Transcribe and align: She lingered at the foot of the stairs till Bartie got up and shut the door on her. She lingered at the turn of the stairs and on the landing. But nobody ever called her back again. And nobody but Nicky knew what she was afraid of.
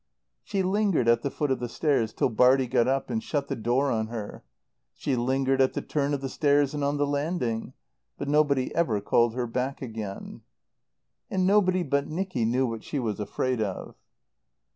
She 0.41 0.63
lingered 0.63 1.07
at 1.07 1.21
the 1.21 1.29
foot 1.29 1.51
of 1.51 1.59
the 1.59 1.69
stairs 1.69 2.11
till 2.11 2.29
Bartie 2.29 2.65
got 2.65 2.87
up 2.87 3.11
and 3.11 3.21
shut 3.21 3.49
the 3.49 3.55
door 3.55 3.91
on 3.91 4.07
her. 4.07 4.43
She 4.95 5.15
lingered 5.15 5.61
at 5.61 5.73
the 5.73 5.81
turn 5.83 6.15
of 6.15 6.21
the 6.21 6.27
stairs 6.27 6.73
and 6.73 6.83
on 6.83 6.97
the 6.97 7.05
landing. 7.05 7.73
But 8.17 8.27
nobody 8.27 8.73
ever 8.73 8.99
called 8.99 9.35
her 9.35 9.45
back 9.45 9.79
again. 9.79 10.41
And 11.29 11.45
nobody 11.45 11.83
but 11.83 12.07
Nicky 12.07 12.45
knew 12.45 12.65
what 12.65 12.83
she 12.83 12.97
was 12.97 13.19
afraid 13.19 13.61
of. 13.61 13.93